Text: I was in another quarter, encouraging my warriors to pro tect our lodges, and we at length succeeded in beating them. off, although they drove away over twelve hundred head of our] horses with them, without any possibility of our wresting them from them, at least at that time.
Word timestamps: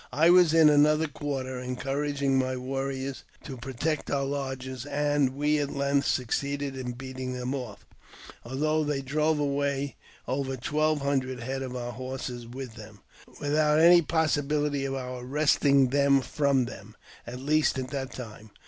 I 0.11 0.31
was 0.31 0.51
in 0.51 0.67
another 0.67 1.07
quarter, 1.07 1.59
encouraging 1.59 2.35
my 2.39 2.57
warriors 2.57 3.23
to 3.43 3.55
pro 3.55 3.71
tect 3.73 4.09
our 4.09 4.23
lodges, 4.25 4.83
and 4.87 5.35
we 5.35 5.59
at 5.59 5.69
length 5.69 6.07
succeeded 6.07 6.75
in 6.75 6.93
beating 6.93 7.33
them. 7.33 7.53
off, 7.53 7.85
although 8.43 8.83
they 8.83 9.03
drove 9.03 9.37
away 9.37 9.95
over 10.27 10.57
twelve 10.57 11.01
hundred 11.01 11.41
head 11.41 11.61
of 11.61 11.75
our] 11.75 11.91
horses 11.91 12.47
with 12.47 12.73
them, 12.73 13.01
without 13.39 13.79
any 13.79 14.01
possibility 14.01 14.85
of 14.85 14.95
our 14.95 15.23
wresting 15.23 15.89
them 15.89 16.21
from 16.21 16.65
them, 16.65 16.95
at 17.27 17.37
least 17.39 17.77
at 17.77 17.91
that 17.91 18.11
time. 18.11 18.49